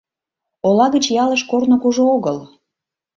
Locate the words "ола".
0.67-0.85